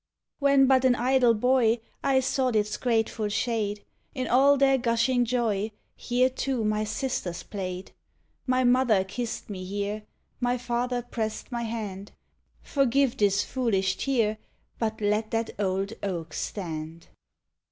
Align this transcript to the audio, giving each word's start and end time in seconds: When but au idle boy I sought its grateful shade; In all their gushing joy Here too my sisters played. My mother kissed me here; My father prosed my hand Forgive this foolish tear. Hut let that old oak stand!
When 0.39 0.65
but 0.65 0.83
au 0.83 0.95
idle 0.97 1.35
boy 1.35 1.79
I 2.03 2.21
sought 2.21 2.55
its 2.55 2.75
grateful 2.75 3.29
shade; 3.29 3.83
In 4.15 4.25
all 4.27 4.57
their 4.57 4.79
gushing 4.79 5.25
joy 5.25 5.69
Here 5.95 6.27
too 6.27 6.65
my 6.65 6.85
sisters 6.85 7.43
played. 7.43 7.91
My 8.47 8.63
mother 8.63 9.03
kissed 9.03 9.47
me 9.47 9.63
here; 9.63 10.01
My 10.39 10.57
father 10.57 11.03
prosed 11.03 11.51
my 11.51 11.61
hand 11.65 12.13
Forgive 12.63 13.15
this 13.17 13.43
foolish 13.43 13.95
tear. 13.97 14.39
Hut 14.79 14.99
let 15.01 15.29
that 15.29 15.51
old 15.59 15.93
oak 16.01 16.33
stand! 16.33 17.09